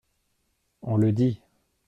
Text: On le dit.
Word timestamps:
On 0.81 0.97
le 0.97 1.11
dit. 1.13 1.41